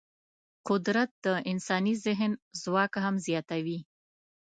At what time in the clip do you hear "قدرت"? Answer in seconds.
0.69-1.09